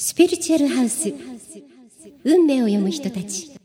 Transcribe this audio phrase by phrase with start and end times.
[0.00, 1.12] スピリチュアルハウス。
[2.24, 3.58] 運命を読む人たち。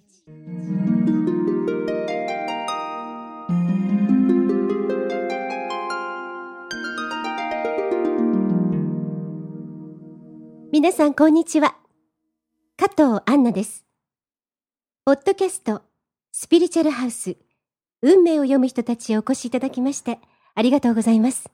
[10.72, 11.76] 皆さんこんにちは。
[12.78, 13.86] 加藤杏奈です。
[15.06, 15.84] ポッドキャスト
[16.32, 17.38] スピリチュアルハウス。
[18.02, 20.18] 運命を読む人たちをお越しいただきまして
[20.56, 21.52] ありがとうございます。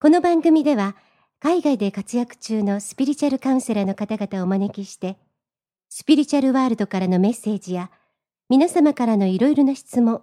[0.00, 0.96] この番組では
[1.44, 5.18] 海外で活躍中のスピリチュアルカウンセラーの方々をお招きして、
[5.90, 7.90] スピリチュアルワールドからのメッセージや、
[8.48, 10.22] 皆様からのいろいろな質問、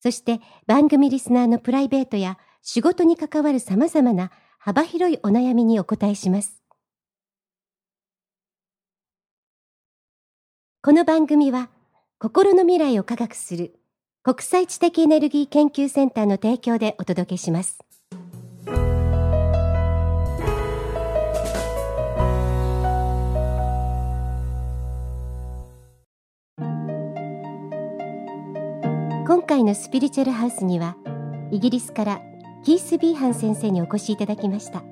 [0.00, 6.62] そして番組リスナーのプライベートや仕事に関わる様々な幅広いお悩みにお答えします。
[10.84, 11.68] この番組は、
[12.20, 13.74] 心の未来を科学する
[14.22, 17.89] 国際知的エネルギー研究センターの提供でお届けします。
[29.60, 30.96] 回のスピリチュアルハウスには
[31.50, 32.22] イギリスから
[32.64, 34.82] キース・ビーハン先生にお越しいただきました。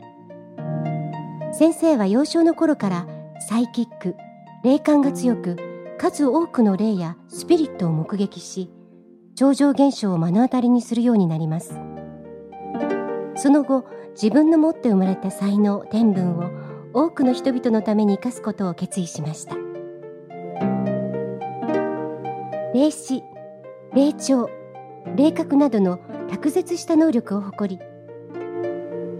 [1.52, 3.06] 先生は幼少の頃から
[3.48, 4.14] サイキック
[4.62, 5.56] 霊感が強く
[5.96, 8.70] 数多くの霊やスピリットを目撃し
[9.34, 11.74] 超常現象を目の当たりにするようになります。
[13.36, 16.50] その後自分の持って生まれた才能天分を
[16.92, 19.56] 多くの人々のために生かすことを決意しました。
[22.74, 23.22] 霊視
[23.94, 24.50] 霊長
[25.16, 27.84] 霊覚などの卓絶した能力を誇り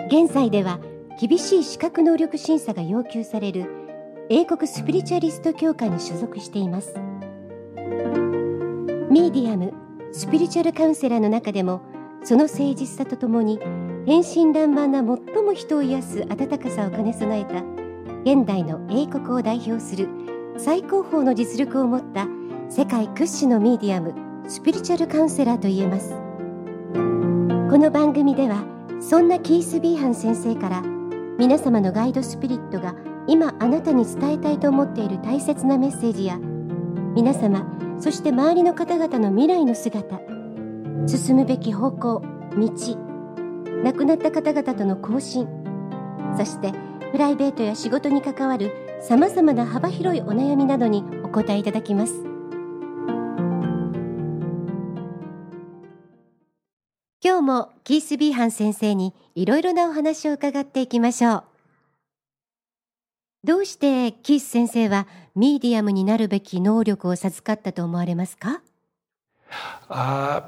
[0.09, 0.81] 現在では
[1.21, 3.67] 厳しい資格能力審査が要求される
[4.31, 6.95] 英国スピリチュアリスト協会に所属しています。
[9.11, 9.73] ミディアム
[10.13, 11.81] スピリチュアルカウンセラーの中でも
[12.23, 13.59] その誠実さとともに
[14.07, 17.63] 天真爛漫な最も人を癒す温かさを兼ね備えた
[18.23, 20.09] 現代の英国を代表する
[20.59, 22.27] 最高峰の実力を持った
[22.69, 26.15] 世界屈指のミディアムスピリチュアルカウンセラーと言えます。
[27.71, 28.65] この番組では
[28.99, 30.83] そんなキース・ビーハン先生から
[31.39, 32.95] 皆様のガイドスピリットが
[33.27, 36.39] 今あなたに伝えたいと思っている大切なメッセージや
[37.15, 37.67] 皆様
[38.01, 40.19] そして周りの方々の未来の姿
[41.07, 42.23] 進むべき方向
[42.57, 42.71] 道
[43.85, 45.47] 亡くなった方々との交信
[46.39, 46.73] そして
[47.13, 48.73] プライベートや仕事に関わる
[49.03, 52.28] さまざまな幅広いお悩みなどにお答えいただきます。
[57.49, 61.45] もキース・ビーハン先生にいろいろなお話を伺っていきましょう。
[63.43, 68.61] どうしてキース先生はミディアムになるべき能力を授かったと思われますか、
[69.89, 70.43] uh,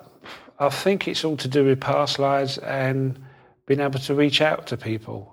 [0.59, 3.19] I think it's all to do with past lives and
[3.66, 5.28] being able to reach out to people.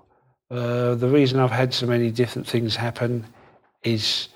[0.50, 3.26] Uh, the reason I've had so many different things happen
[3.82, 4.30] is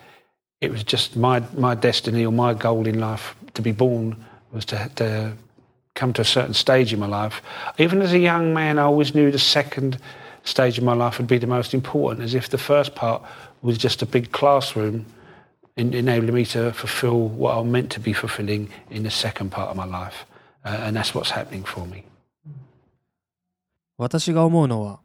[0.60, 4.22] it was just my, my destiny or my goal in life to be born
[4.52, 5.32] was to, to
[5.94, 7.42] come to a certain stage in my life.
[7.78, 9.98] Even as a young man, I always knew the second
[10.44, 13.22] stage of my life would be the most important, as if the first part
[13.62, 15.06] was just a big classroom
[15.76, 19.70] in, enabling me to fulfill what I'm meant to be fulfilling in the second part
[19.70, 20.26] of my life.
[20.64, 22.04] Uh, and that's what's happening for me.
[23.98, 25.00] 私が思うのは、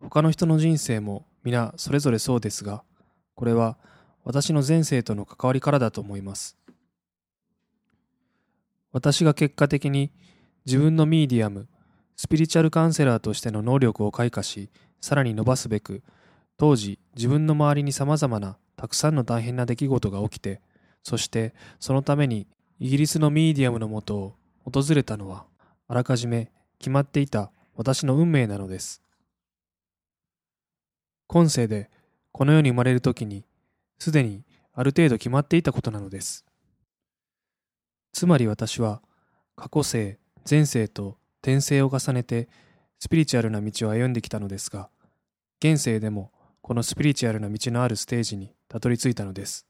[0.00, 2.84] 他の人の人生も皆それぞれそうですが、
[3.34, 3.76] これは
[4.24, 6.56] 私の前世との関わりからだと思います。
[8.92, 10.12] 私が結果的に
[10.66, 11.68] 自分のミーディアム、
[12.16, 16.02] スピリチュアルカウンセラーとしての能力を開花し、さらに伸ばすべく、
[16.56, 20.60] 当時自分の周りに様々なたくさんの大変な出来事が起きて、
[21.02, 22.46] そしてそのために
[22.80, 25.46] イギリスのミーディアムのもとを訪れたのは、
[25.86, 29.02] あらかじめ決まっていた私の運命なのです。
[31.26, 31.90] 今世で
[32.32, 33.44] この世に生まれるときに、
[33.98, 36.44] すでにある程度決まっていたことなのです。
[38.12, 39.02] つまり私は
[39.56, 42.48] 過去世、前世と転生を重ねて
[42.98, 44.88] スピリチュアルな道を歩んできたのですが、
[45.60, 46.32] 現世でも
[46.62, 49.66] このスピリチュアルな道のあるステージにたどり着いたのです。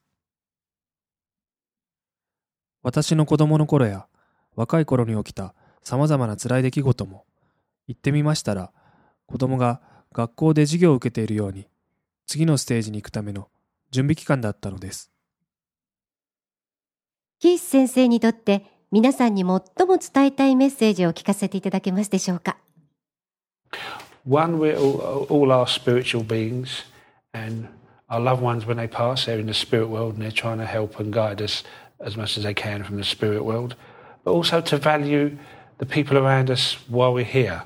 [2.82, 4.06] 私の子供の頃や
[4.54, 7.24] 若い頃に起きた様々な辛い出来事も
[7.86, 8.72] 言ってみましたら
[9.26, 9.80] 子供が
[10.12, 11.68] 学校で授業を受けているように
[12.26, 13.48] 次のステージに行くための
[13.90, 15.10] 準備期間だったのです。
[17.39, 19.61] キース先生にとって皆さんに最も
[19.97, 22.57] 伝えたいメッセージを聞かせていただけますでしょうか
[24.25, 26.85] One, we're all, all our spiritual beings
[27.33, 27.67] and
[28.09, 30.65] our loved ones when they pass, they're in the spirit world and they're trying to
[30.65, 31.63] help and guide us
[31.99, 33.75] as much as they can from the spirit world.
[34.23, 35.37] But also to value
[35.79, 37.63] the people around us while we're here,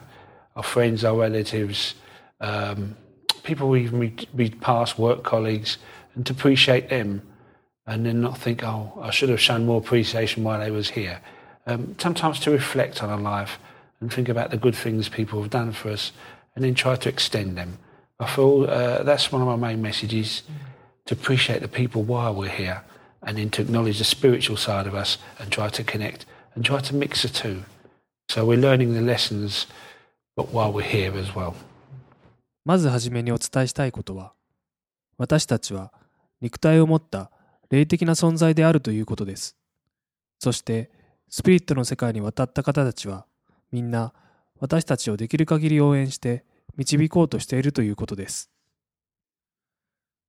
[0.55, 1.93] our friends, our relatives,
[2.41, 2.95] um,
[3.43, 5.77] people we meet, meet past work colleagues
[6.15, 7.21] and to appreciate them
[7.85, 11.21] and then not think, oh, I should have shown more appreciation while I was here.
[11.65, 13.59] Um, sometimes to reflect on our life
[13.99, 16.11] and think about the good things people have done for us
[16.55, 17.77] and then try to extend them.
[18.19, 20.43] I feel uh, that's one of my main messages
[21.05, 22.83] to appreciate the people while we're here
[23.21, 26.79] and then to acknowledge the spiritual side of us and try to connect and try
[26.79, 27.63] to mix the two.
[28.29, 29.67] So we're learning the lessons
[30.35, 31.55] but while we're here as well.
[32.65, 34.33] まずはじめにお伝えしたいことは、
[35.17, 35.93] 私たちは
[36.41, 37.31] 肉体を持った
[37.72, 39.56] 霊的な存在であるということです。
[40.38, 40.90] そして、
[41.30, 43.24] スピリットの世界に渡った方たちは、
[43.70, 44.12] みんな
[44.60, 46.44] 私たちをできる限り応援して
[46.76, 48.50] 導こうとしているということです。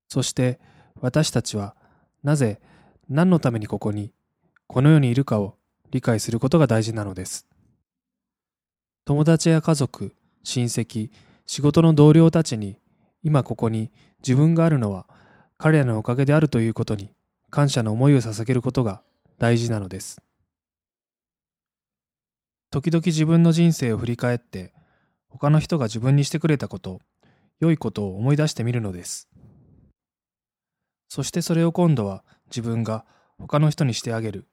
[0.07, 0.61] そして、
[1.01, 1.75] 私たちは
[2.23, 2.61] なぜ
[3.09, 4.13] 何のためにここに、
[4.67, 5.57] この世にいるかを
[5.91, 7.45] 理解することが大事なのです。
[9.03, 11.11] 友達や家族、親戚、
[11.45, 12.79] 仕事の同僚たちに、
[13.21, 15.07] 今ここに自分があるのは
[15.57, 17.13] 彼らのおかげであるということに
[17.53, 19.03] 感謝の思いを捧げることが
[19.37, 20.19] 大事なのです。
[22.71, 24.73] 時々自分の人生を振り返って
[25.29, 26.99] 他の人が自分にしてくれたこと、
[27.59, 29.29] 良いことを思い出してみるのです。
[31.09, 33.05] そしてそれを今度は自分が
[33.37, 34.47] 他の人にしてあげる。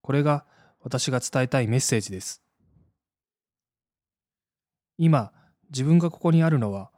[0.00, 0.44] これが
[0.80, 2.40] 私が伝えたいメッセージです。
[4.96, 5.32] 今、
[5.70, 6.92] 自分がここにあるのは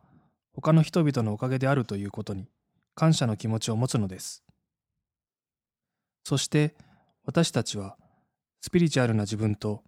[0.52, 2.46] 他の人々のおかげであるということに
[2.94, 4.44] 感謝の気持ちを持つのです。
[6.24, 6.74] そして
[7.24, 7.96] 私たちは
[8.60, 9.82] スピリチュアルな自分と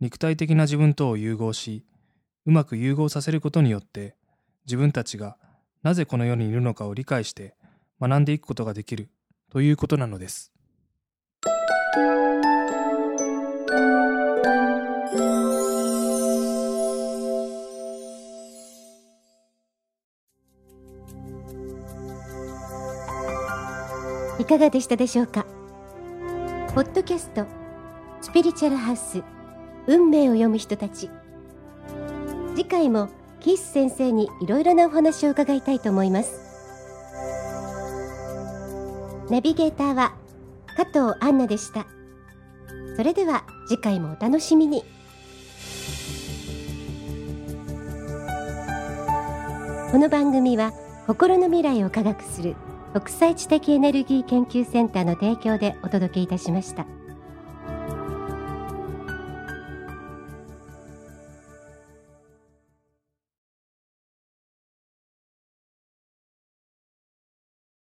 [0.00, 1.84] 肉体的な自分とを融合し、
[2.46, 4.16] うまく融合させることによって
[4.66, 5.36] 自分たちが
[5.82, 7.54] なぜこの世にいるのかを理解して
[8.00, 9.10] 学んでいくことができる
[9.50, 10.52] ということなのです。
[24.38, 25.57] いかがでしたでしょうか？
[26.78, 27.44] ポッドキャスト
[28.20, 29.24] スピリチュアルハウス
[29.88, 31.10] 運命を読む人たち
[32.54, 33.08] 次回も
[33.40, 36.38] キース先生にいろいろなお話を伺いたいと思います
[39.28, 40.14] ナビゲーターは
[40.76, 41.88] 加藤杏奈でした。
[42.96, 44.84] それでは次回もお楽しみに。
[49.90, 50.72] この番組は
[51.08, 52.54] 心の未来を科学する
[52.92, 56.86] 国際知的エネルギー研究センターの提供でお届けいたしました。